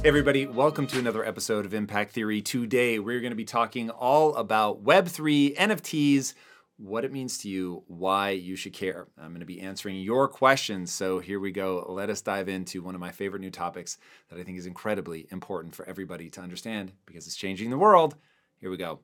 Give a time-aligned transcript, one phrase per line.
[0.00, 2.40] Hey everybody, welcome to another episode of Impact Theory.
[2.40, 6.34] Today we're going to be talking all about Web3, NFTs,
[6.78, 9.08] what it means to you, why you should care.
[9.18, 10.90] I'm going to be answering your questions.
[10.92, 11.84] So here we go.
[11.88, 13.98] Let us dive into one of my favorite new topics
[14.30, 18.14] that I think is incredibly important for everybody to understand because it's changing the world.
[18.58, 19.00] Here we go.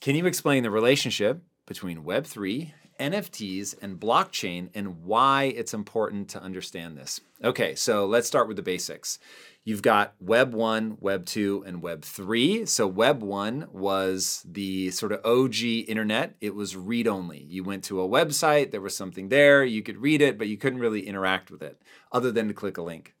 [0.00, 6.42] Can you explain the relationship between Web3 NFTs and blockchain and why it's important to
[6.42, 7.20] understand this.
[7.42, 9.18] Okay, so let's start with the basics.
[9.66, 12.66] You've got Web 1, Web 2, and Web 3.
[12.66, 16.36] So, Web 1 was the sort of OG internet.
[16.42, 17.42] It was read only.
[17.48, 20.58] You went to a website, there was something there, you could read it, but you
[20.58, 21.80] couldn't really interact with it
[22.12, 23.14] other than to click a link.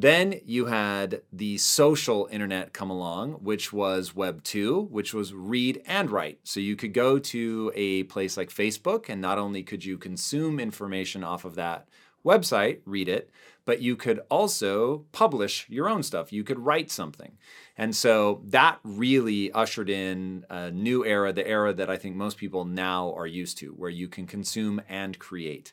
[0.00, 5.82] Then you had the social internet come along, which was Web 2, which was read
[5.86, 6.38] and write.
[6.44, 10.60] So you could go to a place like Facebook, and not only could you consume
[10.60, 11.88] information off of that
[12.24, 13.28] website, read it,
[13.64, 16.32] but you could also publish your own stuff.
[16.32, 17.36] You could write something.
[17.76, 22.36] And so that really ushered in a new era, the era that I think most
[22.36, 25.72] people now are used to, where you can consume and create.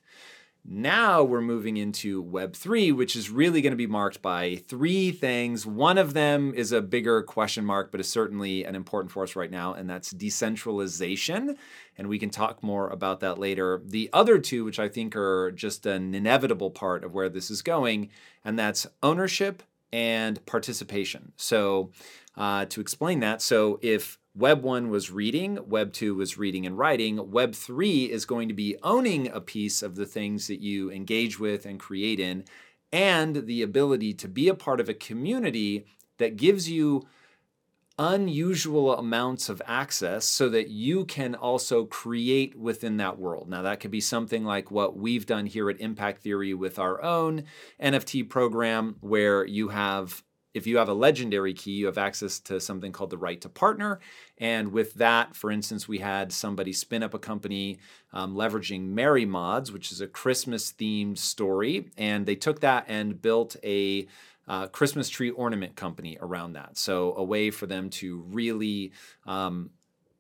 [0.68, 5.64] Now we're moving into Web3, which is really going to be marked by three things.
[5.64, 9.36] One of them is a bigger question mark, but is certainly an important for us
[9.36, 11.56] right now, and that's decentralization.
[12.00, 13.80] And we can talk more about that later.
[13.86, 17.62] The other two, which I think are just an inevitable part of where this is
[17.62, 18.10] going,
[18.44, 19.62] and that's ownership
[19.94, 21.34] and participation.
[21.38, 21.92] So,
[22.36, 26.78] uh, to explain that, so if Web 1 was reading, Web 2 was reading and
[26.78, 27.32] writing.
[27.32, 31.40] Web 3 is going to be owning a piece of the things that you engage
[31.40, 32.44] with and create in,
[32.92, 35.86] and the ability to be a part of a community
[36.18, 37.08] that gives you
[37.98, 43.48] unusual amounts of access so that you can also create within that world.
[43.48, 47.02] Now, that could be something like what we've done here at Impact Theory with our
[47.02, 47.46] own
[47.82, 50.26] NFT program, where you have
[50.56, 53.50] if you have a legendary key, you have access to something called the right to
[53.50, 54.00] partner.
[54.38, 57.78] And with that, for instance, we had somebody spin up a company
[58.14, 61.92] um, leveraging Merry Mods, which is a Christmas themed story.
[61.98, 64.08] And they took that and built a
[64.48, 66.78] uh, Christmas tree ornament company around that.
[66.78, 68.94] So, a way for them to really
[69.26, 69.72] um,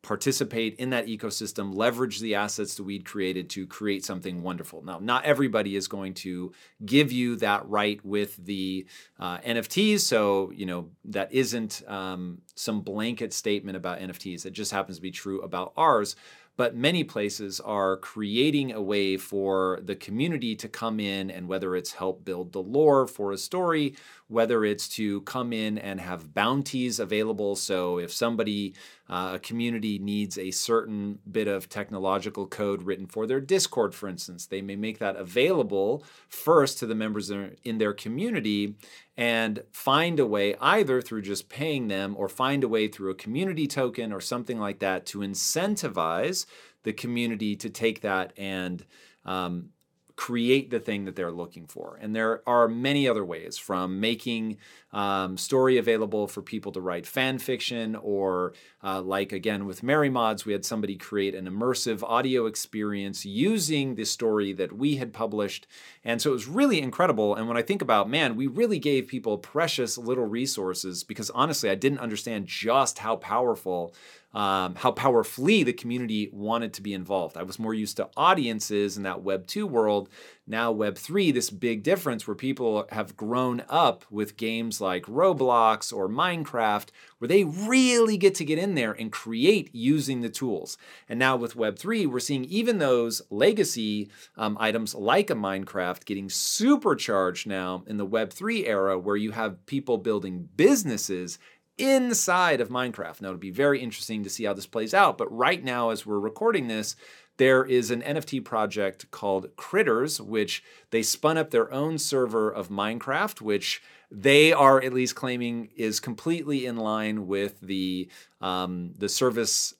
[0.05, 4.83] participate in that ecosystem, leverage the assets that we'd created to create something wonderful.
[4.83, 6.53] Now, not everybody is going to
[6.85, 8.85] give you that right with the
[9.19, 10.01] uh, NFTs.
[10.01, 14.45] So, you know, that isn't um, some blanket statement about NFTs.
[14.45, 16.15] It just happens to be true about ours
[16.57, 21.75] but many places are creating a way for the community to come in and whether
[21.75, 23.93] it's help build the lore for a story
[24.27, 27.55] whether it's to come in and have bounties available.
[27.55, 28.73] So if somebody,
[29.07, 34.09] uh, a community needs a certain bit of technological code written for their Discord, for
[34.09, 37.29] instance, they may make that available first to the members
[37.63, 38.75] in their community
[39.15, 43.15] and find a way either through just paying them or find a way through a
[43.15, 46.47] community token or something like that to incentivize
[46.83, 48.85] the community to take that and
[49.25, 49.69] um,
[50.15, 51.97] create the thing that they're looking for.
[52.01, 54.57] And there are many other ways from making
[54.93, 60.09] um, story available for people to write fan fiction, or uh, like again with Merry
[60.09, 65.11] Mods, we had somebody create an immersive audio experience using the story that we had
[65.11, 65.67] published.
[66.05, 67.35] And so it was really incredible.
[67.35, 71.69] And when I think about, man, we really gave people precious little resources because honestly,
[71.69, 73.93] I didn't understand just how powerful
[74.35, 77.37] um, how powerfully the community wanted to be involved.
[77.37, 80.09] I was more used to audiences in that Web 2 world.
[80.45, 85.91] Now, Web 3, this big difference where people have grown up with games like Roblox
[85.91, 90.77] or Minecraft, where they really get to get in there and create using the tools.
[91.07, 96.05] And now with Web 3, we're seeing even those legacy um, items like a Minecraft
[96.05, 101.39] getting supercharged now in the Web 3 era, where you have people building businesses
[101.77, 103.21] inside of Minecraft.
[103.21, 105.17] Now, it'll be very interesting to see how this plays out.
[105.17, 106.95] But right now, as we're recording this,
[107.37, 112.69] there is an NFT project called Critterz, which they spun up their own server of
[112.69, 118.09] Minecraft, which they are at least claiming is completely in line with the
[118.39, 119.73] um, the service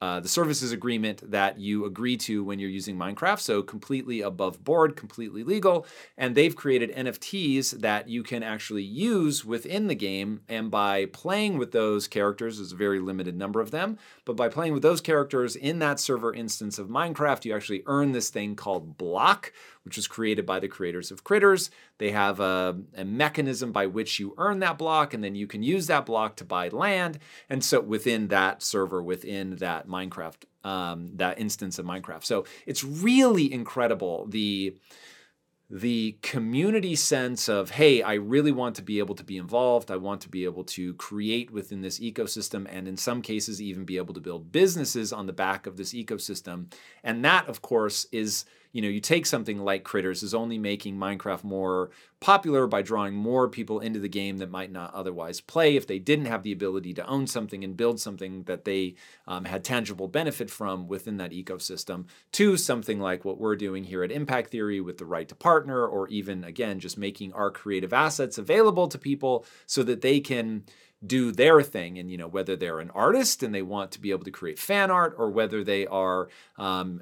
[0.00, 3.40] uh, the services agreement that you agree to when you're using Minecraft.
[3.40, 5.86] So completely above board, completely legal.
[6.16, 10.40] And they've created NFTs that you can actually use within the game.
[10.48, 14.48] And by playing with those characters, there's a very limited number of them, but by
[14.48, 18.56] playing with those characters in that server instance of Minecraft, you actually earn this thing
[18.56, 19.52] called Block,
[19.84, 21.70] which was created by the creators of Critterz.
[21.98, 25.62] They have a, a, mechanism by which you earn that block, and then you can
[25.62, 27.18] use that block to buy land.
[27.48, 32.24] And so within that server, within that Minecraft, um, that instance of Minecraft.
[32.24, 34.76] So it's really incredible the
[35.72, 39.88] the community sense of, hey, I really want to be able to be involved.
[39.88, 43.84] I want to be able to create within this ecosystem, and in some cases, even
[43.84, 46.72] be able to build businesses on the back of this ecosystem.
[47.04, 50.96] And that, of course, is you know, you take something like Critterz is only making
[50.96, 51.90] Minecraft more
[52.20, 55.98] popular by drawing more people into the game that might not otherwise play if they
[55.98, 58.94] didn't have the ability to own something and build something that they
[59.26, 64.04] um, had tangible benefit from within that ecosystem, to something like what we're doing here
[64.04, 67.92] at Impact Theory with the right to partner, or even, again, just making our creative
[67.92, 70.64] assets available to people so that they can
[71.04, 74.10] do their thing and you know whether they're an artist and they want to be
[74.10, 77.00] able to create fan art or whether they are um,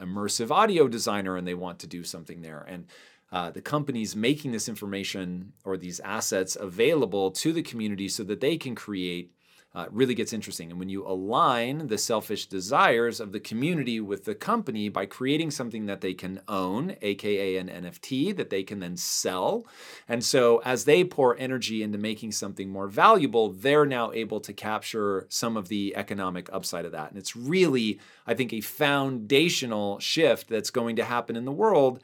[0.00, 2.64] immersive audio designer and they want to do something there.
[2.66, 2.86] And
[3.32, 8.40] uh, the companies making this information or these assets available to the community so that
[8.40, 9.32] they can create
[9.76, 10.70] uh, really gets interesting.
[10.70, 15.50] And when you align the selfish desires of the community with the company by creating
[15.50, 19.66] something that they can own, aka an NFT that they can then sell.
[20.08, 24.54] And so as they pour energy into making something more valuable, they're now able to
[24.54, 27.10] capture some of the economic upside of that.
[27.10, 32.00] And it's really, I think, a foundational shift that's going to happen in the world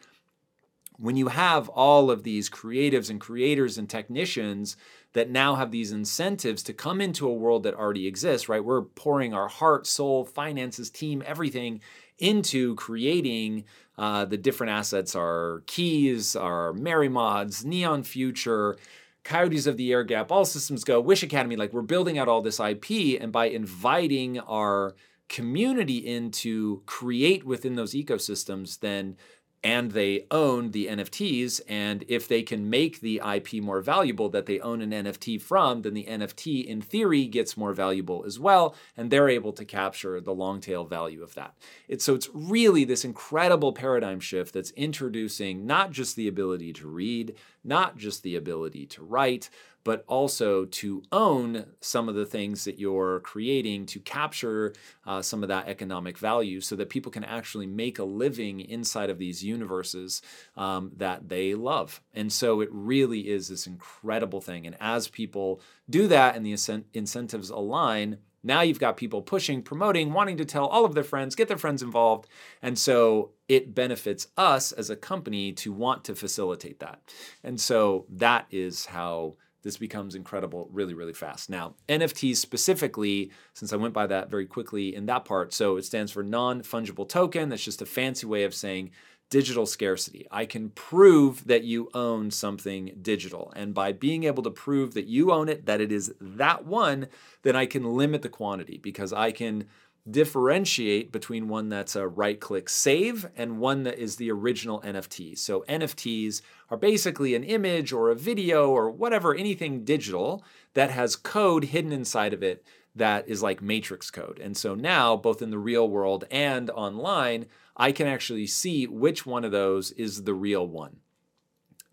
[0.98, 4.76] when you have all of these creatives and creators and technicians
[5.14, 8.64] that now have these incentives to come into a world that already exists, right?
[8.64, 11.80] We're pouring our heart, soul, finances, team, everything
[12.18, 13.64] into creating
[13.98, 18.76] uh, the different assets our keys, our Merry Mods, Neon Future,
[19.24, 21.56] Coyotes of the Air Gap, All Systems Go, Wish Academy.
[21.56, 24.94] Like we're building out all this IP, and by inviting our
[25.28, 29.16] community in to create within those ecosystems, then
[29.64, 31.60] and they own the NFTs.
[31.68, 35.82] And if they can make the IP more valuable that they own an NFT from,
[35.82, 38.74] then the NFT in theory gets more valuable as well.
[38.96, 41.54] And they're able to capture the long tail value of that.
[41.88, 46.88] It's, so it's really this incredible paradigm shift that's introducing not just the ability to
[46.88, 49.48] read, not just the ability to write,
[49.84, 54.72] but also to own some of the things that you're creating to capture
[55.06, 59.10] uh, some of that economic value so that people can actually make a living inside
[59.10, 60.22] of these universes
[60.56, 62.00] um, that they love.
[62.14, 64.66] And so it really is this incredible thing.
[64.66, 70.12] And as people do that and the incentives align, now you've got people pushing, promoting,
[70.12, 72.28] wanting to tell all of their friends, get their friends involved.
[72.60, 77.00] And so it benefits us as a company to want to facilitate that.
[77.44, 81.48] And so that is how this becomes incredible really, really fast.
[81.48, 85.84] Now, NFTs specifically, since I went by that very quickly in that part, so it
[85.84, 87.48] stands for non fungible token.
[87.48, 88.90] That's just a fancy way of saying
[89.32, 90.26] digital scarcity.
[90.30, 93.50] I can prove that you own something digital.
[93.56, 97.08] And by being able to prove that you own it, that it is that one,
[97.40, 99.64] then I can limit the quantity because I can
[100.10, 105.38] differentiate between one that's a right click save and one that is the original NFT.
[105.38, 110.44] So NFTs are basically an image or a video or whatever, anything digital
[110.74, 112.64] that has code hidden inside of it
[112.94, 114.38] that is like matrix code.
[114.38, 117.46] And so now, both in the real world and online,
[117.76, 120.98] I can actually see which one of those is the real one.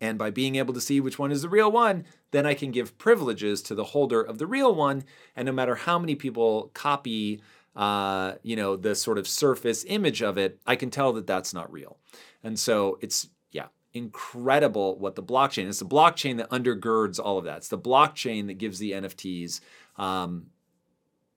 [0.00, 2.70] And by being able to see which one is the real one, then I can
[2.70, 5.04] give privileges to the holder of the real one.
[5.36, 7.42] And no matter how many people copy,
[7.76, 11.54] uh, you know, the sort of surface image of it, I can tell that that's
[11.54, 11.98] not real.
[12.42, 15.78] And so it's yeah, incredible what the blockchain is.
[15.78, 17.58] The blockchain that undergirds all of that.
[17.58, 19.60] It's the blockchain that gives the NFTs
[19.96, 20.46] um,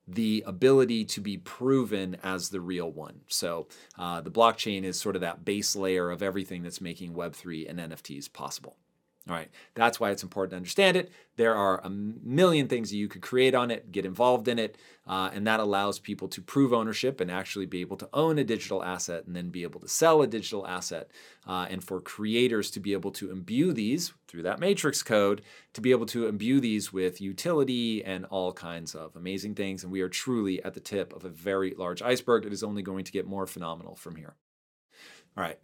[0.07, 3.21] the ability to be proven as the real one.
[3.27, 7.69] So uh, the blockchain is sort of that base layer of everything that's making Web3
[7.69, 8.77] and NFTs possible.
[9.29, 11.09] All right, that's why it's important to understand it.
[11.37, 14.77] There are a million things that you could create on it, get involved in it,
[15.07, 18.43] uh, and that allows people to prove ownership and actually be able to own a
[18.43, 21.09] digital asset and then be able to sell a digital asset.
[21.47, 25.79] Uh, and for creators to be able to imbue these through that matrix code, to
[25.79, 29.83] be able to imbue these with utility and all kinds of amazing things.
[29.83, 32.45] And we are truly at the tip of a very large iceberg.
[32.45, 34.35] It is only going to get more phenomenal from here.
[35.37, 35.59] All right,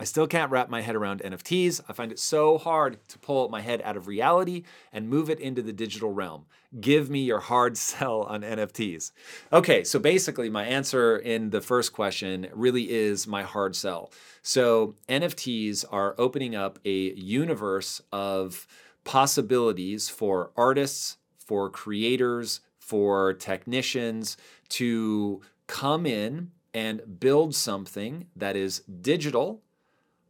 [0.00, 1.82] I still can't wrap my head around NFTs.
[1.86, 4.62] I find it so hard to pull my head out of reality
[4.94, 6.46] and move it into the digital realm.
[6.80, 9.12] Give me your hard sell on NFTs.
[9.52, 14.10] Okay, so basically, my answer in the first question really is my hard sell.
[14.40, 18.66] So, NFTs are opening up a universe of
[19.04, 24.38] possibilities for artists, for creators, for technicians
[24.70, 29.60] to come in and build something that is digital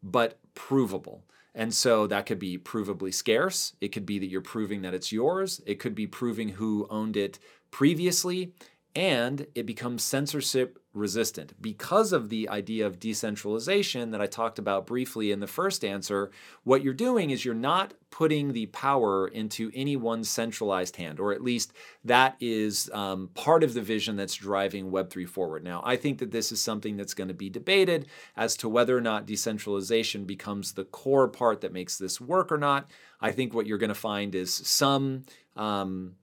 [0.02, 1.24] but provable.
[1.54, 3.74] And so that could be provably scarce.
[3.80, 5.60] It could be that you're proving that it's yours.
[5.66, 7.38] It could be proving who owned it
[7.70, 8.52] previously.
[8.96, 11.52] and it becomes censorship resistant.
[11.60, 16.30] Because of the idea of decentralization that I talked about briefly in the first answer,
[16.64, 21.32] what you're doing is you're not putting the power into any one centralized hand, or
[21.32, 21.72] at least
[22.04, 25.62] that is um, part of the vision that's driving Web3 forward.
[25.62, 28.06] Now, I think that this is something that's going to be debated
[28.36, 32.58] as to whether or not decentralization becomes the core part that makes this work or
[32.58, 32.90] not.
[33.20, 35.24] I think what you're going to find is some.
[35.56, 36.14] Um,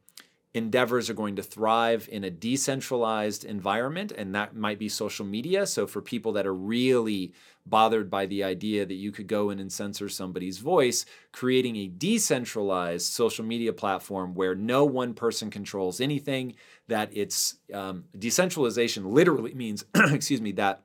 [0.58, 5.66] endeavors are going to thrive in a decentralized environment, and that might be social media.
[5.66, 7.34] So, for people that are really
[7.66, 11.88] bothered by the idea that you could go in and censor somebody's voice, creating a
[11.88, 16.56] decentralized social media platform where no one person controls anything,
[16.88, 20.82] that it's um, decentralization literally means, excuse me, that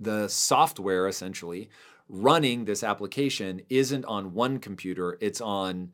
[0.00, 1.68] the software essentially
[2.08, 5.92] running this application isn't on one computer, it's on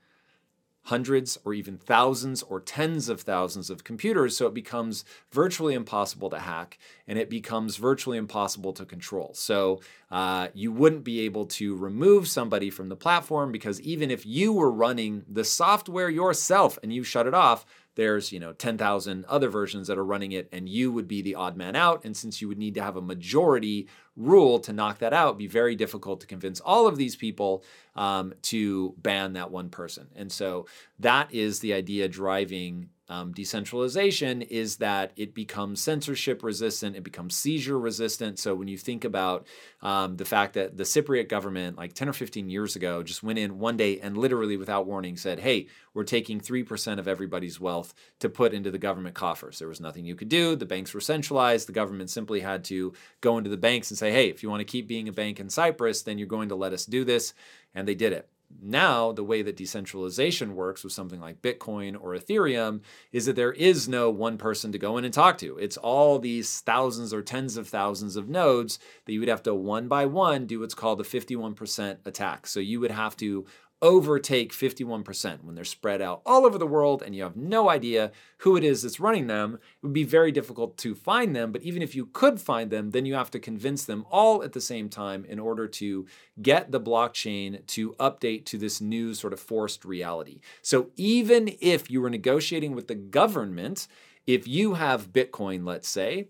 [0.84, 6.30] hundreds or even thousands or tens of thousands of computers, so it becomes virtually impossible
[6.30, 9.32] to hack and it becomes virtually impossible to control.
[9.34, 14.26] So uh, you wouldn't be able to remove somebody from the platform because even if
[14.26, 17.64] you were running the software yourself and you shut it off,
[17.96, 21.34] there's you know 10,000 other versions that are running it and you would be the
[21.34, 24.98] odd man out and since you would need to have a majority rule to knock
[24.98, 27.64] that out be very difficult to convince all of these people
[27.96, 30.66] um, to ban that one person and so
[30.98, 37.36] that is the idea driving um, decentralization is that it becomes censorship resistant, it becomes
[37.36, 38.38] seizure resistant.
[38.38, 39.46] So when you think about
[39.82, 43.38] um, the fact that the Cypriot government, like 10 or 15 years ago, just went
[43.38, 47.92] in one day and literally without warning said, hey, we're taking 3% of everybody's wealth
[48.20, 49.58] to put into the government coffers.
[49.58, 50.56] There was nothing you could do.
[50.56, 51.68] The banks were centralized.
[51.68, 54.60] The government simply had to go into the banks and say, hey, if you want
[54.60, 57.34] to keep being a bank in Cyprus, then you're going to let us do this.
[57.74, 58.28] And they did it.
[58.62, 62.80] Now, the way that decentralization works with something like Bitcoin or Ethereum
[63.12, 65.58] is that there is no one person to go in and talk to.
[65.58, 69.54] It's all these thousands or tens of thousands of nodes that you would have to
[69.54, 72.46] one by one do what's called a 51% attack.
[72.46, 73.44] So you would have to
[73.84, 78.10] overtake 51% when they're spread out all over the world and you have no idea
[78.38, 79.56] who it is that's running them.
[79.56, 82.92] It would be very difficult to find them, but even if you could find them,
[82.92, 86.06] then you have to convince them all at the same time in order to
[86.40, 90.40] get the blockchain to update to this new sort of forced reality.
[90.62, 93.86] So even if you were negotiating with the government,
[94.26, 96.28] if you have Bitcoin, let's say,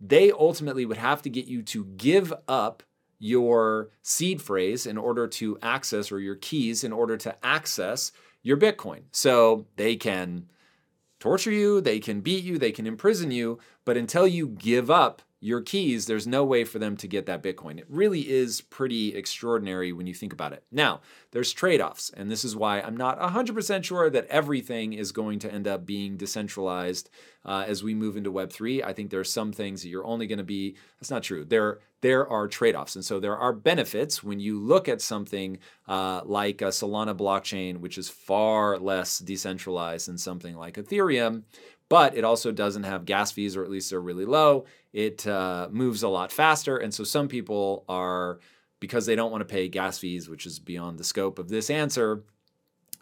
[0.00, 2.82] they ultimately would have to get you to give up
[3.18, 8.56] your seed phrase in order to access, or your keys in order to access your
[8.56, 9.02] Bitcoin.
[9.12, 10.46] So they can
[11.18, 15.22] torture you, they can beat you, they can imprison you, but until you give up
[15.46, 17.78] your keys, there's no way for them to get that Bitcoin.
[17.78, 20.64] It really is pretty extraordinary when you think about it.
[20.72, 25.12] Now, there's trade offs, and this is why I'm not 100% sure that everything is
[25.12, 27.10] going to end up being decentralized
[27.44, 28.84] uh, as we move into Web3.
[28.84, 31.44] I think there are some things that you're only going to be, that's not true.
[31.44, 32.96] There, there are trade offs.
[32.96, 37.78] And so there are benefits when you look at something uh, like a Solana blockchain,
[37.78, 41.44] which is far less decentralized than something like Ethereum
[41.88, 44.64] but it also doesn't have gas fees, or at least they're really low.
[44.92, 46.76] It uh, moves a lot faster.
[46.76, 48.40] And so some people are,
[48.80, 51.70] because they don't want to pay gas fees, which is beyond the scope of this
[51.70, 52.24] answer,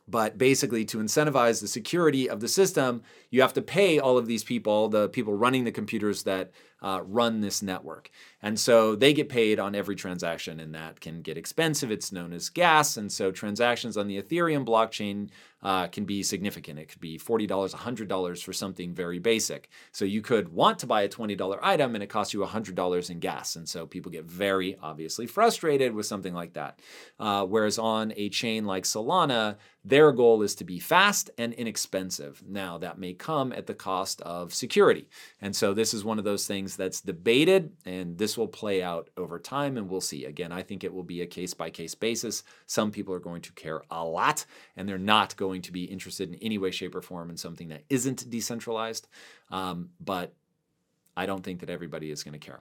[0.07, 4.26] but basically, to incentivize the security of the system, you have to pay all of
[4.26, 6.50] these people, the people running the computers that
[6.83, 8.11] uh, run this network.
[8.45, 11.91] And so they get paid on every transaction, and that can get expensive.
[11.91, 12.99] It's known as gas.
[12.99, 15.31] And so transactions on the Ethereum blockchain
[15.63, 16.79] uh, can be significant.
[16.79, 19.71] It could be $40, $100 for something very basic.
[19.93, 23.19] So you could want to buy a $20 item and it costs you $100 in
[23.19, 23.57] gas.
[23.57, 26.81] And so people get very obviously frustrated with something like that.
[27.19, 32.43] Uh, whereas on a chain like Solana, their goal is to be fast and inexpensive.
[32.47, 35.09] Now, that may come at the cost of security.
[35.43, 39.11] And so this is one of those things that's debated, and this will play out
[39.17, 40.25] over time, and we'll see.
[40.25, 42.43] Again, I think it will be a case by case basis.
[42.67, 44.45] Some people are going to care a lot,
[44.76, 47.69] and they're not going to be interested in any way, shape, or form in something
[47.69, 49.09] that isn't decentralized.
[49.50, 50.35] Um, but
[51.17, 52.61] I don't think that everybody is going to care.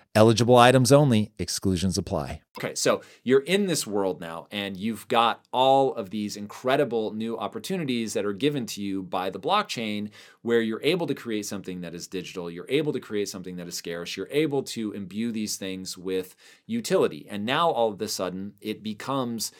[0.13, 2.41] Eligible items only, exclusions apply.
[2.57, 7.37] Okay, so you're in this world now, and you've got all of these incredible new
[7.37, 10.09] opportunities that are given to you by the blockchain,
[10.41, 13.69] where you're able to create something that is digital, you're able to create something that
[13.69, 16.35] is scarce, you're able to imbue these things with
[16.67, 17.25] utility.
[17.29, 19.53] And now all of a sudden, it becomes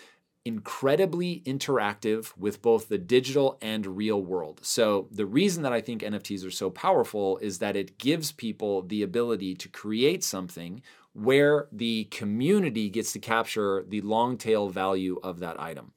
[0.43, 4.59] incredibly interactive with both the digital and real world.
[4.63, 8.81] So, the reason that I think NFTs are so powerful is that it gives people
[8.81, 10.81] the ability to create something
[11.13, 15.91] where the community gets to capture the long tail value of that item.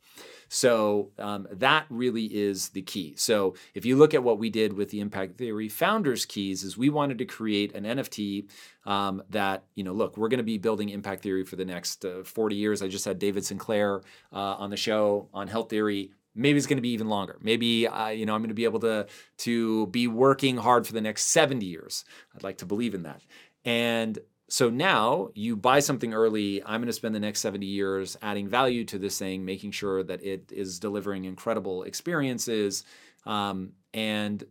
[0.55, 3.15] So um, that really is the key.
[3.17, 6.79] So if you look at what we did with the Impact Theory Founders Keys, is
[6.79, 8.49] we wanted to create an NFT
[8.87, 12.05] um, that you know, look, we're going to be building Impact Theory for the next
[12.05, 12.83] uh, 40 years.
[12.83, 16.79] I just had David Sinclair uh, on the show on Health Theory maybe it's going
[16.79, 17.39] to be even longer.
[17.41, 19.07] Maybe uh, you know I'm going to be able to
[19.39, 22.05] to be working hard for the next 70 years.
[22.35, 23.23] I'd like to believe in that.
[23.65, 26.63] And so now you buy something early.
[26.63, 30.03] I'm going to spend the next 70 years adding value to this thing, making sure
[30.03, 32.85] that it is delivering incredible experiences.
[33.25, 34.45] Um, and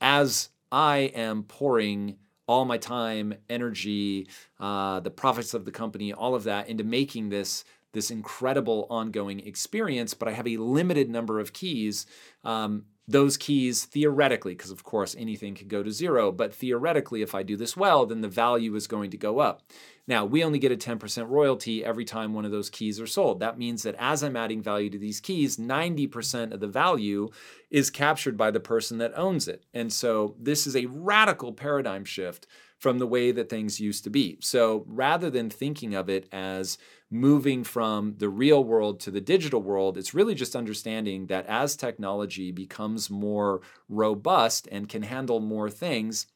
[0.00, 6.34] as I am pouring all my time, energy, uh, the profits of the company, all
[6.34, 11.40] of that into making this this incredible ongoing experience, but I have a limited number
[11.40, 12.06] of keys.
[12.44, 17.34] Um, those keys theoretically, because of course anything could go to zero, but theoretically, if
[17.34, 19.62] I do this well, then the value is going to go up.
[20.06, 23.40] Now, we only get a 10% royalty every time one of those keys are sold.
[23.40, 27.30] That means that as I'm adding value to these keys, 90% of the value
[27.70, 29.64] is captured by the person that owns it.
[29.74, 32.46] And so this is a radical paradigm shift
[32.78, 34.38] from the way that things used to be.
[34.40, 36.78] So rather than thinking of it as
[37.10, 41.74] moving from the real world to the digital world, it's really just understanding that as
[41.74, 46.26] technology becomes more robust and can handle more things,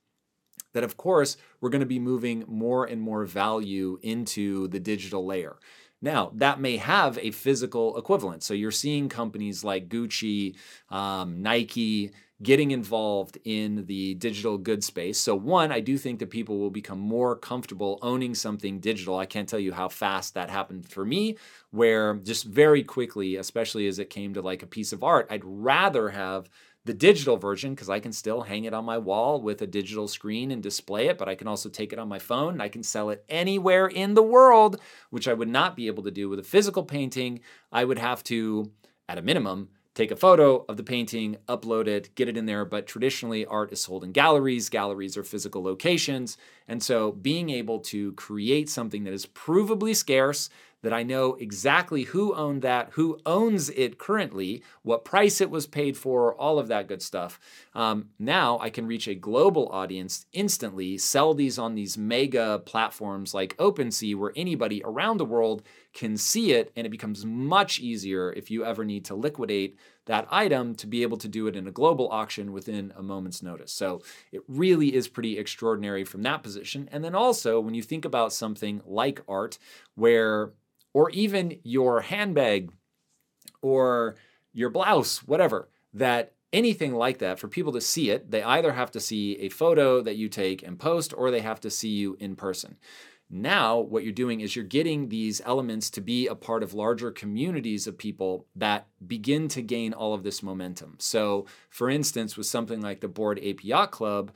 [0.73, 5.25] that of course we're going to be moving more and more value into the digital
[5.25, 5.57] layer.
[6.03, 8.43] Now, that may have a physical equivalent.
[8.43, 10.57] So you're seeing companies like Gucci,
[10.91, 12.11] um, Nike,
[12.45, 15.19] getting involved in the digital good space.
[15.19, 19.19] So, one, I do think that people will become more comfortable owning something digital.
[19.19, 21.37] I can't tell you how fast that happened for me,
[21.73, 25.45] where just very quickly, especially as it came to like a piece of art, I'd
[25.45, 26.49] rather have
[26.85, 30.07] the digital version because I can still hang it on my wall with a digital
[30.07, 32.69] screen and display it, but I can also take it on my phone and I
[32.69, 34.79] can sell it anywhere in the world,
[35.09, 37.41] which I would not be able to do with a physical painting.
[37.73, 38.71] I would have to,
[39.09, 42.65] at a minimum, take a photo of the painting, upload it, get it in there.
[42.65, 44.69] But traditionally, art is sold in galleries.
[44.69, 46.37] Galleries are physical locations.
[46.67, 50.51] And so being able to create something that is provably scarce,
[50.85, 55.67] that I know exactly who owned that, who owns it currently, what price it was
[55.67, 57.41] paid for, all of that good stuff.
[57.75, 63.35] Um, now I can reach a global audience instantly, sell these on these mega platforms
[63.35, 68.33] like OpenSea, where anybody around the world can see it, and it becomes much easier
[68.33, 71.67] if you ever need to liquidate that item to be able to do it in
[71.67, 73.73] a global auction within a moment's notice.
[73.73, 76.89] So it really is pretty extraordinary from that position.
[76.93, 79.57] And then also, when you think about something like art,
[79.95, 80.53] where,
[80.95, 82.73] or even your handbag
[83.61, 84.17] or
[84.55, 88.93] your blouse, whatever, that anything like that, for people to see it, they either have
[88.93, 92.17] to see a photo that you take and post or they have to see you
[92.21, 92.77] in person.
[93.29, 97.11] Now, what you're doing is you're getting these elements to be a part of larger
[97.11, 100.97] communities of people that begin to gain all of this momentum.
[101.01, 104.31] So, for instance, with something like the Bored Ape Yacht Club,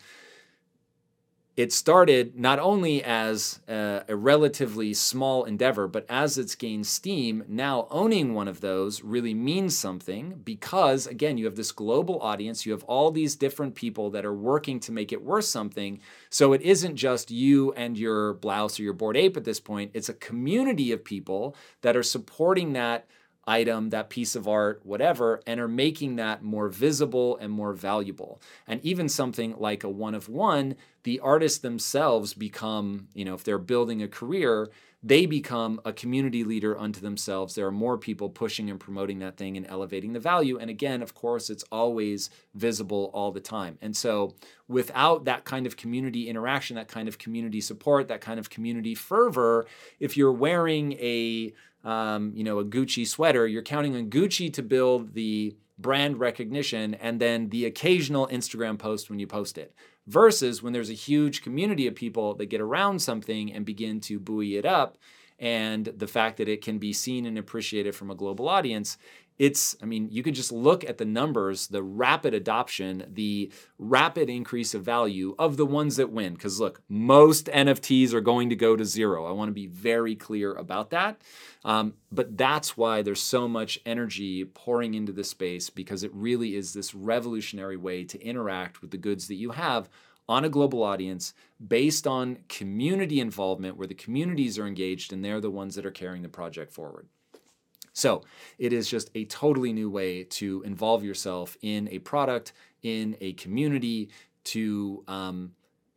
[1.58, 7.42] it started not only as a, a, relatively small endeavor, but as it's gained steam,
[7.48, 12.64] now owning one of those really means something because, again, you have this global audience,
[12.64, 15.98] you have all these different people that are working to make it worth something.
[16.30, 19.90] So it isn't just you and your blouse or your bored ape at this point,
[19.94, 23.08] it's a community of people that are supporting that
[23.48, 28.40] item, that piece of art, whatever, and are making that more visible and more valuable.
[28.66, 33.42] And even something like a one of one, the artists themselves become, you know, if
[33.42, 34.68] they're building a career,
[35.02, 37.54] they become a community leader unto themselves.
[37.54, 40.58] There are more people pushing and promoting that thing and elevating the value.
[40.58, 43.78] And again, of course, it's always visible all the time.
[43.80, 44.34] And so,
[44.66, 48.94] without that kind of community interaction, that kind of community support, that kind of community
[48.94, 49.66] fervor,
[50.00, 51.52] if you're wearing a
[51.88, 56.92] um, you know, a Gucci sweater, you're counting on Gucci to build the brand recognition
[56.94, 59.74] and then the occasional Instagram post when you post it.
[60.06, 64.20] Versus when there's a huge community of people that get around something and begin to
[64.20, 64.98] buoy it up,
[65.38, 68.98] and the fact that it can be seen and appreciated from a global audience,
[69.38, 74.28] it's, I mean, you can just look at the numbers, the rapid adoption, the rapid
[74.28, 76.34] increase of value of the ones that win.
[76.34, 79.26] Because look, most NFTs are going to go to zero.
[79.26, 81.22] I want to be very clear about that.
[81.64, 86.56] Um, but that's why there's so much energy pouring into the space because it really
[86.56, 89.88] is this revolutionary way to interact with the goods that you have
[90.28, 91.32] on a global audience
[91.64, 95.90] based on community involvement where the communities are engaged and they're the ones that are
[95.90, 97.08] carrying the project forward.
[97.98, 98.22] So
[98.58, 103.32] it is just a totally new way to involve yourself in a product, in a
[103.32, 104.10] community,
[104.44, 105.52] to um,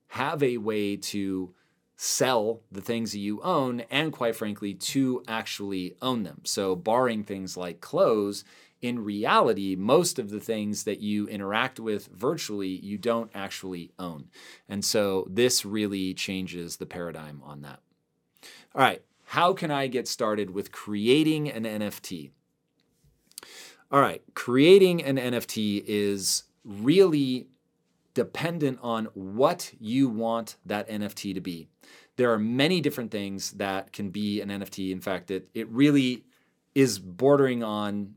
[0.07, 1.53] have a way to
[1.97, 6.41] sell the things that you own, and quite frankly, to actually own them.
[6.43, 8.43] So, barring things like clothes,
[8.81, 14.29] in reality, most of the things that you interact with virtually, you don't actually own.
[14.67, 17.79] And so, this really changes the paradigm on that.
[18.73, 22.31] All right, how can I get started with creating an NFT?
[23.89, 27.47] All right, creating an NFT is really
[28.13, 31.69] dependent on what you want that NFT to be.
[32.17, 34.91] There are many different things that can be an NFT.
[34.91, 36.25] In fact, it, it really
[36.75, 38.15] is bordering on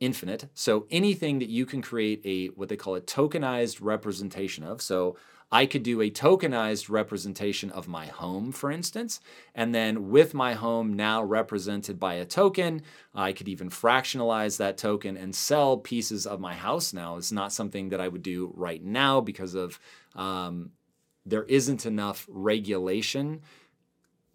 [0.00, 0.48] infinite.
[0.54, 4.80] So anything that you can create a what they call a tokenized representation of.
[4.80, 5.18] So
[5.50, 9.20] I could do a tokenized representation of my home, for instance,
[9.54, 12.82] and then with my home now represented by a token,
[13.14, 17.16] I could even fractionalize that token and sell pieces of my house now.
[17.16, 19.78] It's not something that I would do right now because of
[20.16, 20.72] um,
[21.24, 23.42] there isn't enough regulation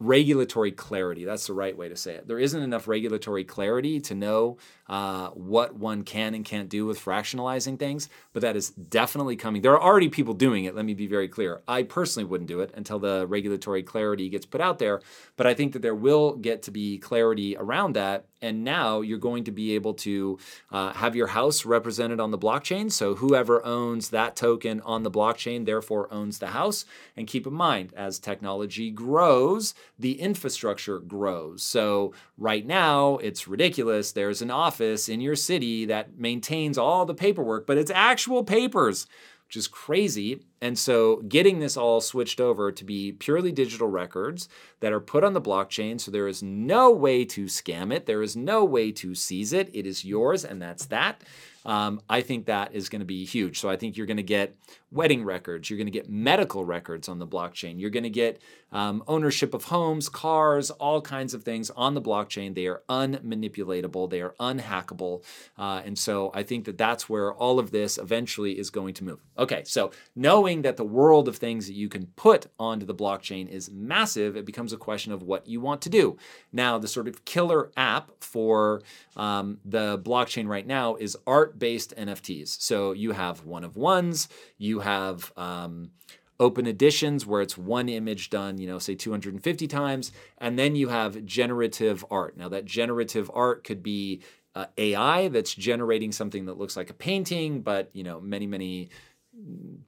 [0.02, 1.26] regulatory clarity.
[1.26, 2.28] That's the right way to say it.
[2.28, 4.58] There isn't enough regulatory clarity to know
[4.92, 9.62] uh, what one can and can't do with fractionalizing things, but that is definitely coming.
[9.62, 10.76] There are already people doing it.
[10.76, 11.62] Let me be very clear.
[11.66, 15.00] I personally wouldn't do it until the regulatory clarity gets put out there,
[15.38, 18.26] but I think that there will get to be clarity around that.
[18.44, 20.40] And now you're going to be able to
[20.72, 22.92] uh, have your house represented on the blockchain.
[22.92, 26.84] So whoever owns that token on the blockchain, therefore owns the house.
[27.16, 31.62] And keep in mind, as technology grows, the infrastructure grows.
[31.62, 34.12] So right now, it's ridiculous.
[34.12, 39.08] There's an office in your city that maintains all the paperwork, but it's actual papers,
[39.46, 40.44] which is crazy.
[40.62, 44.48] And so getting this all switched over to be purely digital records
[44.80, 48.22] that are put on the blockchain, so there is no way to scam it, there
[48.22, 49.70] is no way to seize it.
[49.74, 51.24] It is yours, and that's that.
[51.66, 53.60] Um, I think that is going to be huge.
[53.60, 54.56] So I think you're going to get
[54.92, 58.42] wedding records, you're going to get medical records on the blockchain, you're going to get
[58.74, 62.56] um, ownership of homes, cars, all kinds of things on the blockchain.
[62.56, 65.24] They are unmanipulatable, they are unhackable.
[65.58, 69.04] Uh, and so I think that that's where all of this eventually is going to
[69.04, 69.20] move.
[69.38, 73.48] Okay, so knowing that the world of things that you can put onto the blockchain
[73.48, 76.18] is massive, it becomes a question of what you want to do.
[76.52, 78.82] Now, the sort of killer app for
[79.16, 82.62] um, the blockchain right now is art based NFTs.
[82.62, 85.92] So you have one of ones, you have um,
[86.40, 90.90] open editions where it's one image done, you know, say 250 times, and then you
[90.90, 92.36] have generative art.
[92.36, 94.22] Now, that generative art could be
[94.56, 98.90] uh, AI that's generating something that looks like a painting, but you know, many, many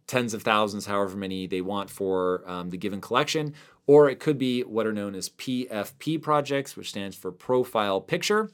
[0.08, 3.54] tens of thousands, however many they want for um, the given collection,
[3.88, 8.50] or it could be what are known as PFP projects, which stands for Profile Picture.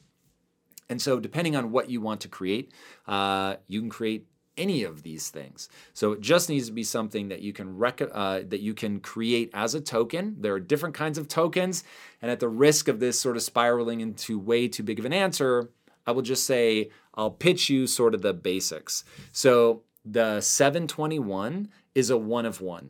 [0.89, 2.71] And so, depending on what you want to create,
[3.07, 4.25] uh, you can create
[4.59, 5.69] any of these things.
[5.93, 8.99] So it just needs to be something that you can rec- uh, that you can
[8.99, 10.35] create as a token.
[10.39, 11.83] There are different kinds of tokens,
[12.21, 15.13] and at the risk of this sort of spiraling into way too big of an
[15.13, 15.69] answer,
[16.05, 19.03] I will just say I'll pitch you sort of the basics.
[19.31, 22.89] So the 721 is a one of one.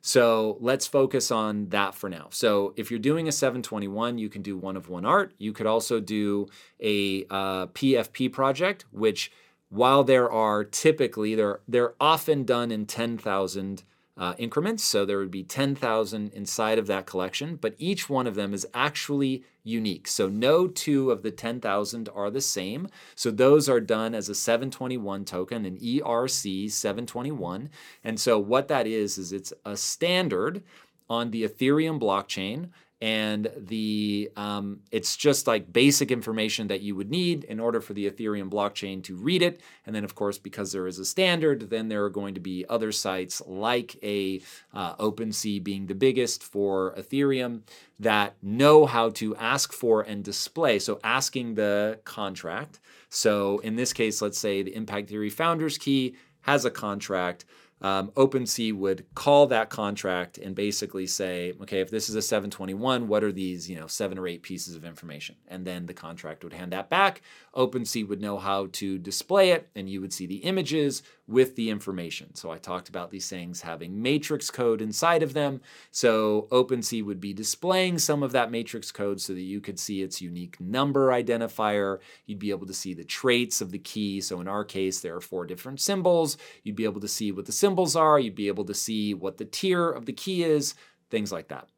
[0.00, 2.28] So let's focus on that for now.
[2.30, 5.34] So if you're doing a 721, you can do one of one art.
[5.38, 6.46] You could also do
[6.80, 9.32] a uh, PFP project, which
[9.68, 13.82] while there are typically they're they're often done in 10,000
[14.18, 18.34] uh, increments, so there would be 10,000 inside of that collection, but each one of
[18.34, 20.08] them is actually unique.
[20.08, 22.88] So no two of the 10,000 are the same.
[23.14, 27.68] So those are done as a 721 token, an ERC 721.
[28.04, 30.62] And so what that is is it's a standard
[31.10, 37.10] on the Ethereum blockchain and the um, it's just like basic information that you would
[37.10, 39.60] need in order for the ethereum blockchain to read it.
[39.84, 42.64] And then of course because there is a standard then there are going to be
[42.68, 44.40] other sites like a
[44.72, 47.62] uh, opensea being the biggest for ethereum
[48.00, 50.78] that know how to ask for and display.
[50.78, 52.80] So asking the contract.
[53.10, 57.44] So in this case let's say the impact theory founders key has a contract
[57.82, 63.06] um, OpenSea would call that contract and basically say, okay, if this is a 721,
[63.06, 65.36] what are these, you know, seven or eight pieces of information?
[65.48, 67.20] And then the contract would hand that back.
[67.54, 71.70] OpenSea would know how to display it, and you would see the images with the
[71.70, 72.34] information.
[72.34, 75.60] So I talked about these things having matrix code inside of them.
[75.90, 80.02] So OpenSea would be displaying some of that matrix code so that you could see
[80.02, 81.98] its unique number identifier.
[82.26, 84.20] You'd be able to see the traits of the key.
[84.20, 86.36] So in our case, there are four different symbols.
[86.62, 88.20] You'd be able to see what the symbols are.
[88.20, 90.74] You'd be able to see what the tier of the key is,
[91.10, 91.68] things like that.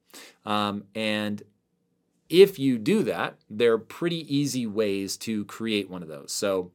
[0.45, 1.43] Um, and
[2.29, 6.33] if you do that, there are pretty easy ways to create one of those.
[6.33, 6.73] So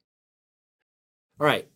[1.40, 1.66] All right,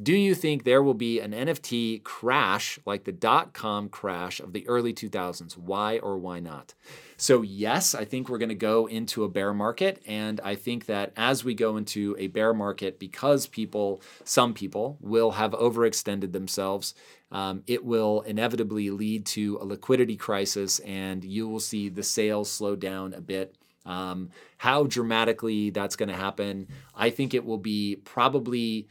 [0.00, 4.52] do you think there will be an NFT crash like the dot com crash of
[4.52, 5.56] the early 2000s?
[5.56, 6.74] Why or why not?
[7.16, 10.00] So, yes, I think we're going to go into a bear market.
[10.06, 14.98] And I think that as we go into a bear market, because people, some people,
[15.00, 16.94] will have overextended themselves,
[17.32, 22.50] um, it will inevitably lead to a liquidity crisis and you will see the sales
[22.50, 23.56] slow down a bit.
[23.84, 28.86] Um, how dramatically that's going to happen, I think it will be probably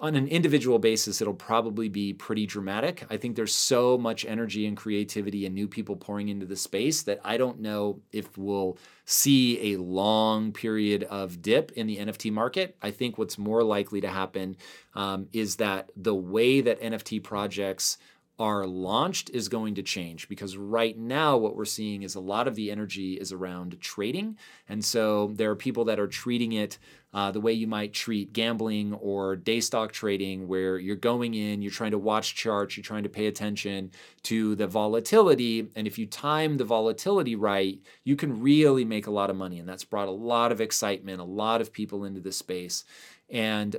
[0.00, 3.04] on an individual basis, it'll probably be pretty dramatic.
[3.10, 7.02] I think there's so much energy and creativity and new people pouring into the space
[7.02, 12.32] that I don't know if we'll see a long period of dip in the NFT
[12.32, 12.76] market.
[12.82, 14.56] I think what's more likely to happen
[14.94, 17.98] um, is that the way that NFT projects
[18.38, 22.48] are launched is going to change because right now what we're seeing is a lot
[22.48, 24.36] of the energy is around trading.
[24.68, 26.78] And so there are people that are treating it
[27.14, 31.62] uh, the way you might treat gambling or day stock trading, where you're going in,
[31.62, 33.92] you're trying to watch charts, you're trying to pay attention
[34.24, 35.68] to the volatility.
[35.76, 39.60] And if you time the volatility right, you can really make a lot of money.
[39.60, 42.82] And that's brought a lot of excitement, a lot of people into the space.
[43.30, 43.76] And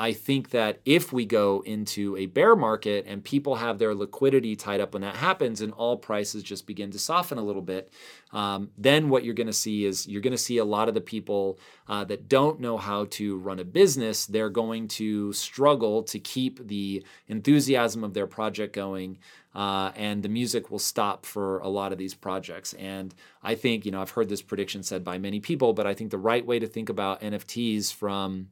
[0.00, 4.56] I think that if we go into a bear market and people have their liquidity
[4.56, 7.92] tied up when that happens and all prices just begin to soften a little bit,
[8.32, 10.94] um, then what you're going to see is you're going to see a lot of
[10.94, 16.02] the people uh, that don't know how to run a business, they're going to struggle
[16.04, 19.18] to keep the enthusiasm of their project going.
[19.54, 22.72] Uh, and the music will stop for a lot of these projects.
[22.74, 25.92] And I think, you know, I've heard this prediction said by many people, but I
[25.92, 28.48] think the right way to think about NFTs from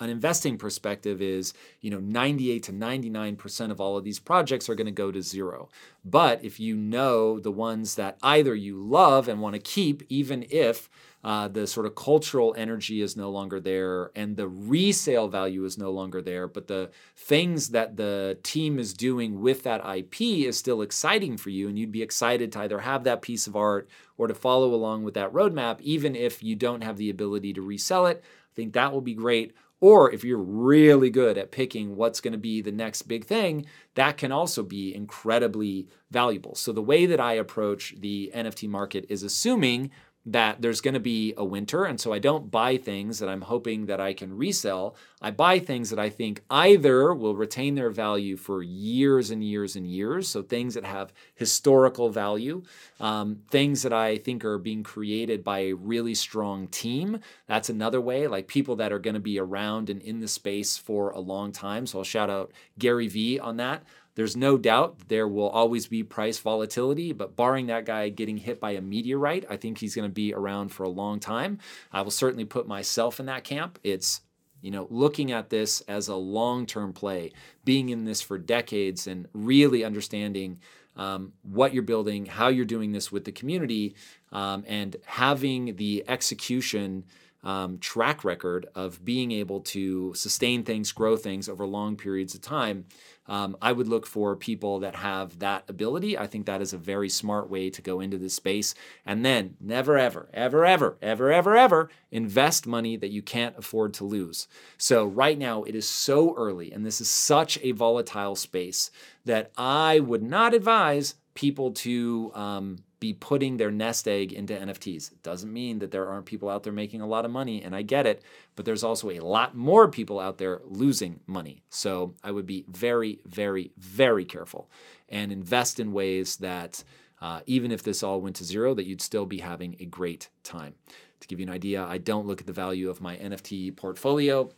[0.00, 4.74] an investing perspective is you know 98 to 99% of all of these projects are
[4.74, 5.68] going to go to zero.
[6.04, 10.44] But if you know the ones that either you love and want to keep even
[10.50, 10.88] if
[11.24, 15.78] uh, the sort of cultural energy is no longer there and the resale value is
[15.78, 20.58] no longer there but the things that the team is doing with that ip is
[20.58, 23.88] still exciting for you and you'd be excited to either have that piece of art
[24.18, 27.62] or to follow along with that roadmap even if you don't have the ability to
[27.62, 29.54] resell it i think that will be great
[29.84, 33.66] or if you're really good at picking what's going to be the next big thing,
[33.96, 36.54] that can also be incredibly valuable.
[36.54, 39.90] So, the way that I approach the NFT market is assuming
[40.26, 41.84] that there's going to be a winter.
[41.84, 44.96] And so I don't buy things that I'm hoping that I can resell.
[45.20, 49.76] I buy things that I think either will retain their value for years and years
[49.76, 50.28] and years.
[50.28, 52.62] So things that have historical value,
[53.00, 57.20] um, things that I think are being created by a really strong team.
[57.46, 60.78] That's another way, like people that are going to be around and in the space
[60.78, 61.86] for a long time.
[61.86, 63.82] So I'll shout out Gary Vee on that.
[64.14, 68.60] There's no doubt there will always be price volatility, but barring that guy getting hit
[68.60, 71.58] by a meteorite, I think he's going to be around for a long time.
[71.92, 73.78] I will certainly put myself in that camp.
[73.82, 74.20] It's
[74.64, 77.32] you know, looking at this as a long term play,
[77.66, 80.58] being in this for decades and really understanding
[80.96, 83.94] um, what you're building, how you're doing this with the community,
[84.32, 87.04] um, and having the execution
[87.42, 92.40] um, track record of being able to sustain things, grow things over long periods of
[92.40, 92.86] time
[93.26, 96.18] um, I would look for people that have that ability.
[96.18, 98.74] I think that is a very smart way to go into this space.
[99.06, 103.94] And then never, ever, ever, ever, ever, ever, ever invest money that you can't afford
[103.94, 104.46] to lose.
[104.76, 108.90] So right now it is so early and this is such a volatile space
[109.24, 115.10] that I would not advise people to um, be putting their nest egg into NFTs.
[115.22, 117.82] Doesn't mean that there aren't people out there making a lot of money, and I
[117.82, 118.22] get it,
[118.56, 121.62] but there's also a lot more people out there losing money.
[121.68, 124.70] So I would be very, very, very careful
[125.10, 126.82] and invest in ways that,
[127.20, 130.30] uh, even if this all went to zero, that you'd still be having a great
[130.42, 130.74] time.
[131.20, 134.50] To give you an idea, I don't look at the value of my NFT portfolio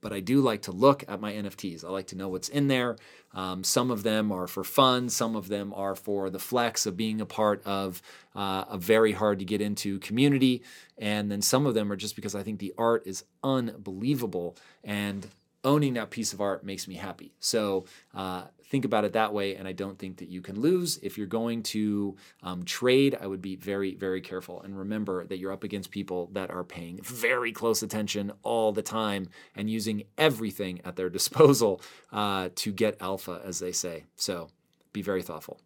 [0.00, 1.84] but I do like to look at my NFTs.
[1.84, 2.96] I like to know what's in there.
[3.32, 6.96] Um, some of them are for fun, some of them are for the flex of
[6.96, 8.00] being a part of
[8.34, 10.62] uh, a very hard to get into community.
[10.96, 15.26] And then some of them are just because I think the art is unbelievable and
[15.66, 17.34] owning that piece of art makes me happy.
[17.40, 20.98] So uh, think about it that way, and I don't think that you can lose.
[21.02, 24.62] If you're going to um, trade, I would be very, very careful.
[24.62, 28.80] And remember that you're up against people that are paying very close attention all the
[28.80, 34.04] time and using everything at their disposal uh, to get alpha, as they say.
[34.14, 34.48] So
[34.92, 35.60] be very thoughtful.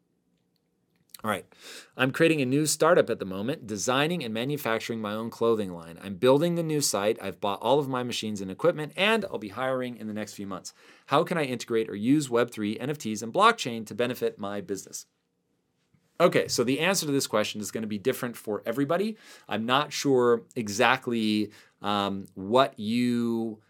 [1.23, 1.45] All right.
[1.99, 5.99] I'm creating a new startup at the moment, designing and manufacturing my own clothing line.
[6.03, 7.19] I'm building the new site.
[7.21, 10.33] I've bought all of my machines and equipment, and I'll be hiring in the next
[10.33, 10.73] few months.
[11.07, 15.07] How can I integrate or use Web3, NFTs, and blockchain to benefit my business?
[16.21, 19.17] Okay, so the answer to this question is going to be different for everybody.
[19.49, 21.51] I'm not sure exactly
[21.83, 23.61] um, what you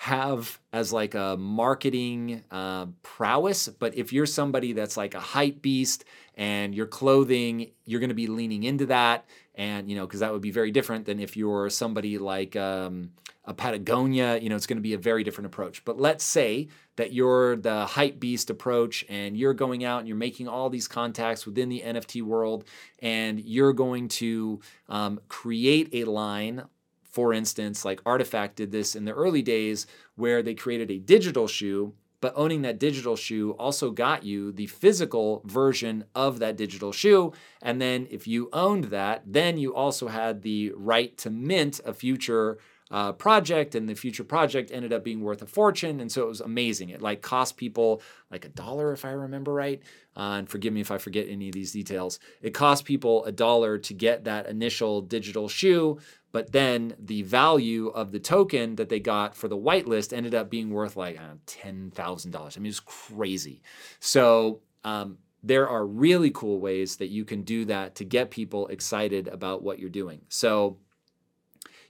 [0.00, 5.60] have as like a marketing uh, prowess, but if you're somebody that's like a hype
[5.60, 9.26] beast and your clothing, you're going to be leaning into that.
[9.56, 13.10] And, you know, because that would be very different than if you're somebody like um,
[13.44, 15.84] a Patagonia, you know, it's going to be a very different approach.
[15.84, 20.16] But let's say that you're the hype beast approach and you're going out and you're
[20.16, 22.64] making all these contacts within the NFT world
[23.00, 26.64] and you're going to um, create a line
[27.10, 29.86] for instance, like RTFKT did this in the early days
[30.16, 34.66] where they created a digital shoe, but owning that digital shoe also got you the
[34.66, 37.32] physical version of that digital shoe.
[37.62, 41.94] And then if you owned that, then you also had the right to mint a
[41.94, 42.58] future
[42.90, 46.00] uh, project and the future project ended up being worth a fortune.
[46.00, 46.88] And so it was amazing.
[46.88, 49.80] It like cost people like a dollar if i remember right.
[50.16, 52.18] Uh, and forgive me if i forget any of these details.
[52.42, 55.98] It cost people a dollar to get that initial digital shoe
[56.32, 60.50] but then the value of the token that they got for the whitelist ended up
[60.50, 63.62] being worth like uh, $10000 i mean it's crazy.
[63.98, 68.66] So um, there are really cool ways that you can do that to get people
[68.68, 70.20] excited about what you're doing.
[70.28, 70.78] So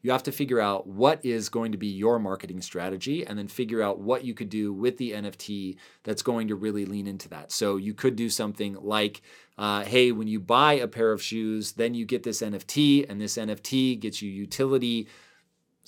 [0.03, 3.49] you have to figure out what is going to be your marketing strategy and then
[3.49, 7.29] figure out what you could do with the NFT that's going to really lean into
[7.29, 7.53] that.
[7.53, 9.23] So you could do something like,
[9.59, 13.21] uh, hey, when you buy a pair of shoes, then you get this NFT, and
[13.21, 15.07] this NFT gets you utility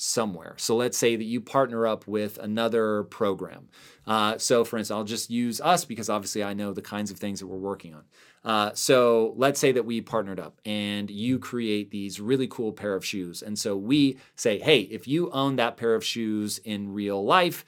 [0.03, 0.55] somewhere.
[0.59, 3.69] So let's say that you partner up with another program.
[4.05, 7.19] Uh, so, for instance, I'll just use us because obviously I know the kinds of
[7.19, 8.03] things that we're working on.
[8.45, 12.97] Uh, so let's say that we partnered up and you create these really cool pair
[12.97, 13.43] of shoes.
[13.43, 17.65] And so we say, hey, if you own that pair of shoes in real life,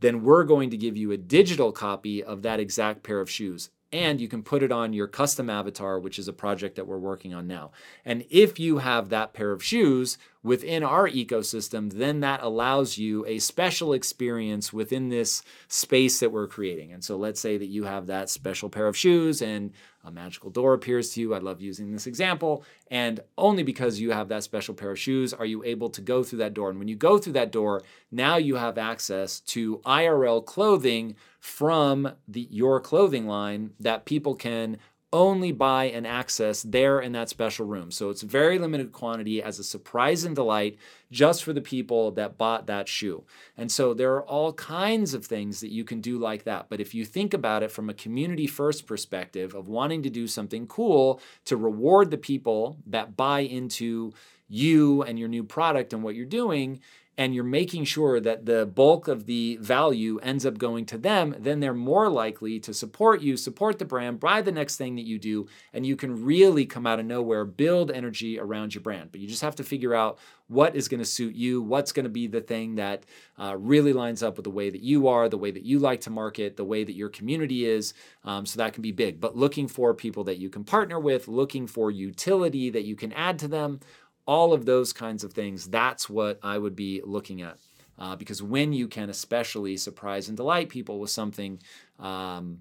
[0.00, 3.70] then we're going to give you a digital copy of that exact pair of shoes
[3.96, 6.98] and you can put it on your custom avatar, which is a project that we're
[6.98, 7.72] working on now.
[8.04, 13.24] And if you have that pair of shoes within our ecosystem, then that allows you
[13.26, 16.92] a special experience within this space that we're creating.
[16.92, 19.72] And so let's say that you have that special pair of shoes and
[20.06, 21.34] a magical door appears to you.
[21.34, 22.64] I love using this example.
[22.90, 26.22] And only because you have that special pair of shoes are you able to go
[26.22, 26.70] through that door.
[26.70, 27.82] And when you go through that door,
[28.12, 34.78] now you have access to IRL clothing from the, your clothing line that people can
[35.16, 37.90] only buy and access there in that special room.
[37.90, 40.76] So it's very limited quantity as a surprise and delight
[41.10, 43.24] just for the people that bought that shoe.
[43.56, 46.66] And so there are all kinds of things that you can do like that.
[46.68, 50.26] But if you think about it from a community first perspective of wanting to do
[50.26, 54.12] something cool to reward the people that buy into
[54.48, 56.80] you and your new product and what you're doing,
[57.18, 61.34] and you're making sure that the bulk of the value ends up going to them,
[61.38, 65.06] then they're more likely to support you, support the brand, buy the next thing that
[65.06, 69.10] you do, and you can really come out of nowhere, build energy around your brand.
[69.12, 72.04] But you just have to figure out what is going to suit you, what's going
[72.04, 73.04] to be the thing that
[73.38, 76.02] uh, really lines up with the way that you are, the way that you like
[76.02, 77.94] to market, the way that your community is.
[78.24, 79.20] Um, so that can be big.
[79.20, 83.12] But looking for people that you can partner with, looking for utility that you can
[83.12, 83.80] add to them
[84.26, 87.58] all of those kinds of things, that's what I would be looking at.
[87.98, 91.60] Uh, because when you can especially surprise and delight people with something
[91.98, 92.60] um,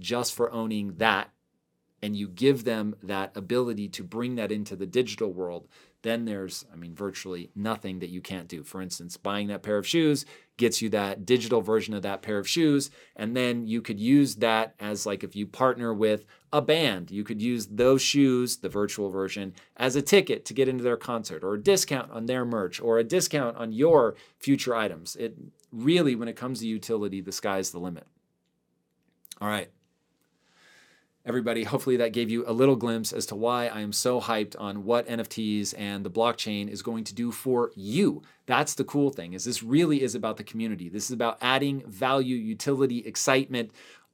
[0.00, 1.30] just for owning that,
[2.02, 5.66] and you give them that ability to bring that into the digital world,
[6.02, 8.62] then there's, I mean, virtually nothing that you can't do.
[8.62, 10.26] For instance, buying that pair of shoes
[10.56, 12.90] gets you that digital version of that pair of shoes.
[13.16, 17.24] And then you could use that as like if you partner with a band, you
[17.24, 21.42] could use those shoes, the virtual version, as a ticket to get into their concert
[21.42, 25.16] or a discount on their merch or a discount on your future items.
[25.16, 25.36] It
[25.72, 28.06] really, when it comes to utility, the sky's the limit.
[29.40, 29.70] All right
[31.26, 31.64] everybody.
[31.64, 34.84] Hopefully, that gave you a little glimpse as to why I am so hyped on
[34.84, 38.22] what NFTs and the blockchain is going to do for you.
[38.46, 40.88] That's the cool thing is this really is about the community.
[40.88, 43.70] This is about adding value, utility, excitement,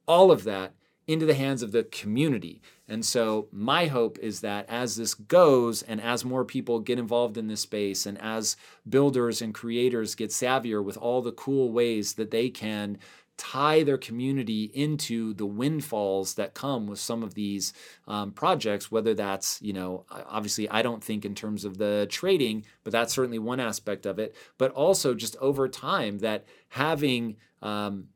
[0.07, 0.73] all of that
[1.07, 2.61] into the hands of the community.
[2.87, 7.37] And so, my hope is that as this goes and as more people get involved
[7.37, 8.55] in this space and as
[8.87, 12.97] builders and creators get savvier with all the cool ways that they can
[13.37, 17.73] tie their community into the windfalls that come with some of these
[18.07, 22.63] um, projects whether that's you know obviously i don't think in terms of the trading
[22.83, 24.35] but that's certainly one aspect of it.
[24.57, 28.07] But also just over time that having um,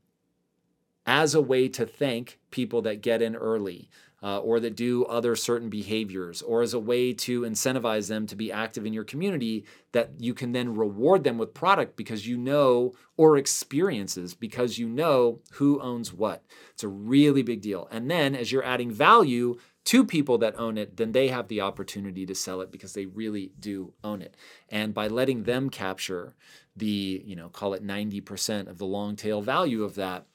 [1.05, 3.89] as a way to thank people that get in early
[4.23, 8.35] uh, or that do other certain behaviors, or as a way to incentivize them to
[8.35, 12.37] be active in your community, that you can then reward them with product because you
[12.37, 16.43] know, or experiences because you know who owns what.
[16.71, 17.87] It's a really big deal.
[17.91, 21.61] And then as you're adding value, to people that own it, then they have the
[21.61, 24.35] opportunity to sell it because they really do own it.
[24.69, 26.35] And by letting them capture
[26.75, 30.25] the, you know, call it 90% of the long tail value of that,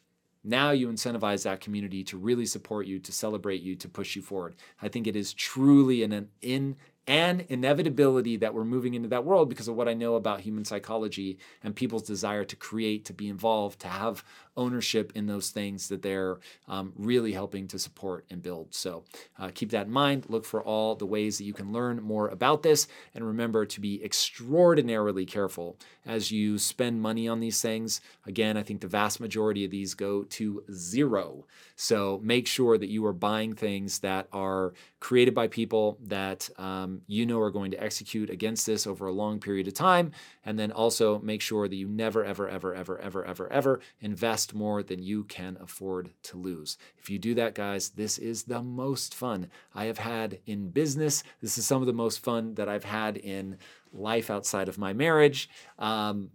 [0.42, 4.22] now you incentivize that community to really support you, to celebrate you, to push you
[4.22, 4.56] forward.
[4.80, 6.76] I think it is truly an, an
[7.10, 10.64] and inevitability that we're moving into that world because of what I know about human
[10.64, 14.22] psychology and people's desire to create, to be involved, to have
[14.56, 16.38] ownership in those things that they're
[16.68, 18.74] um, really helping to support and build.
[18.74, 19.02] So
[19.40, 20.26] uh, keep that in mind.
[20.28, 22.86] Look for all the ways that you can learn more about this.
[23.12, 28.00] And remember to be extraordinarily careful as you spend money on these things.
[28.26, 31.46] Again, I think the vast majority of these go to zero.
[31.74, 36.99] So make sure that you are buying things that are created by people that um,
[37.06, 40.12] you know are going to execute against this over a long period of time.
[40.44, 44.54] And then also make sure that you never, ever, ever, ever, ever, ever, ever invest
[44.54, 46.78] more than you can afford to lose.
[46.98, 51.22] If you do that, guys, this is the most fun I have had in business.
[51.40, 53.58] This is some of the most fun that I've had in
[53.92, 55.48] life outside of my marriage.
[55.78, 56.30] Um,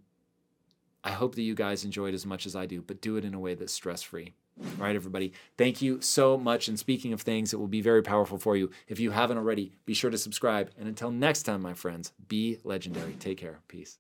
[1.03, 3.26] I hope that you guys enjoy it as much as I do, but do it
[3.26, 4.34] in a way that's stress free.
[4.60, 5.34] All right, everybody.
[5.58, 6.68] Thank you so much.
[6.68, 9.74] And speaking of things that will be very powerful for you, if you haven't already,
[9.86, 10.72] be sure to subscribe.
[10.78, 13.14] And until next time, my friends, be legendary.
[13.20, 13.60] Take care.
[13.68, 13.99] Peace.